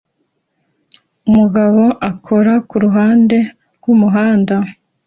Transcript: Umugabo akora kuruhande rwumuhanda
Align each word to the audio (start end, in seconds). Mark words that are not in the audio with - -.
Umugabo 1.27 1.83
akora 2.09 2.53
kuruhande 2.69 3.37
rwumuhanda 3.75 4.55